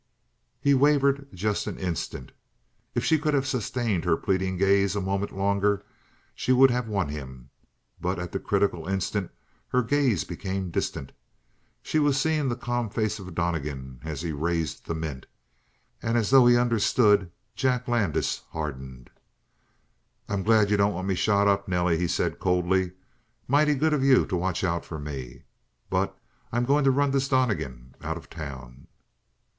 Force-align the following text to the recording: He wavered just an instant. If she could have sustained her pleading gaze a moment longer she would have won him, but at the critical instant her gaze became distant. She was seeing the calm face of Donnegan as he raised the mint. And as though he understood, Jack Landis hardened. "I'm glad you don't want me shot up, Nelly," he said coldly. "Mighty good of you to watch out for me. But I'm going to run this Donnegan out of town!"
He 0.59 0.73
wavered 0.73 1.27
just 1.31 1.67
an 1.67 1.77
instant. 1.77 2.31
If 2.95 3.05
she 3.05 3.19
could 3.19 3.35
have 3.35 3.45
sustained 3.45 4.03
her 4.03 4.17
pleading 4.17 4.57
gaze 4.57 4.95
a 4.95 4.99
moment 4.99 5.31
longer 5.31 5.85
she 6.33 6.51
would 6.51 6.71
have 6.71 6.87
won 6.87 7.09
him, 7.09 7.51
but 7.99 8.17
at 8.17 8.31
the 8.31 8.39
critical 8.39 8.87
instant 8.87 9.29
her 9.67 9.83
gaze 9.83 10.23
became 10.23 10.71
distant. 10.71 11.11
She 11.83 11.99
was 11.99 12.19
seeing 12.19 12.49
the 12.49 12.55
calm 12.55 12.89
face 12.89 13.19
of 13.19 13.35
Donnegan 13.35 13.99
as 14.03 14.23
he 14.23 14.31
raised 14.31 14.87
the 14.87 14.95
mint. 14.95 15.27
And 16.01 16.17
as 16.17 16.31
though 16.31 16.47
he 16.47 16.57
understood, 16.57 17.29
Jack 17.55 17.87
Landis 17.87 18.41
hardened. 18.49 19.11
"I'm 20.27 20.41
glad 20.41 20.71
you 20.71 20.77
don't 20.77 20.95
want 20.95 21.07
me 21.07 21.13
shot 21.13 21.47
up, 21.47 21.67
Nelly," 21.67 21.99
he 21.99 22.07
said 22.07 22.39
coldly. 22.39 22.93
"Mighty 23.47 23.75
good 23.75 23.93
of 23.93 24.03
you 24.03 24.25
to 24.25 24.35
watch 24.35 24.63
out 24.63 24.83
for 24.83 24.97
me. 24.97 25.43
But 25.91 26.17
I'm 26.51 26.65
going 26.65 26.85
to 26.85 26.89
run 26.89 27.11
this 27.11 27.27
Donnegan 27.27 27.93
out 28.01 28.17
of 28.17 28.31
town!" 28.31 28.87